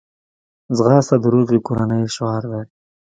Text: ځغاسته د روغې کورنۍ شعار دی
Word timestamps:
ځغاسته 0.77 1.15
د 1.19 1.25
روغې 1.33 1.59
کورنۍ 1.67 2.03
شعار 2.15 2.43
دی 2.51 2.63